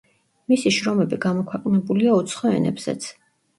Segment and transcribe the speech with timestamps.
[0.53, 3.11] მისი შრომები გამოქვეყნებულია უცხო ენებზეც.